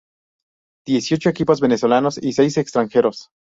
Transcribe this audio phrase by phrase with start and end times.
[0.87, 3.29] Dieciocho equipos venezolanos y seis extranjeros.